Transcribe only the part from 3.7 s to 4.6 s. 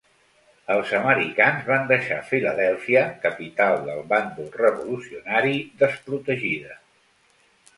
del bàndol